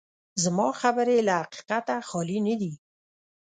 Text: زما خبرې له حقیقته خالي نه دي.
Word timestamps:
زما 0.43 0.67
خبرې 0.81 1.17
له 1.27 1.33
حقیقته 1.41 1.95
خالي 2.09 2.39
نه 2.47 2.55
دي. 2.61 2.73